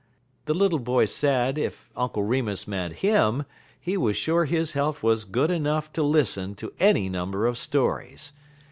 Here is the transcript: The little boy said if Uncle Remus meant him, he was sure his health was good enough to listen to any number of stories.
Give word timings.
The 0.45 0.55
little 0.55 0.79
boy 0.79 1.05
said 1.05 1.59
if 1.59 1.91
Uncle 1.95 2.23
Remus 2.23 2.67
meant 2.67 2.91
him, 3.05 3.45
he 3.79 3.97
was 3.97 4.17
sure 4.17 4.45
his 4.45 4.71
health 4.71 5.03
was 5.03 5.25
good 5.25 5.51
enough 5.51 5.93
to 5.93 6.01
listen 6.01 6.55
to 6.55 6.73
any 6.79 7.07
number 7.07 7.45
of 7.45 7.55
stories. 7.55 8.31